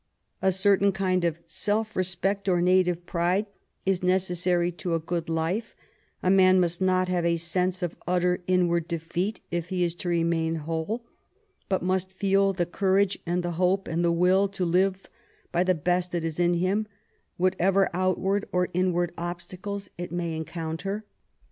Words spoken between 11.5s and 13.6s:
but must feel the courage and the